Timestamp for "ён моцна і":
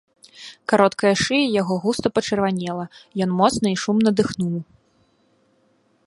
3.25-3.77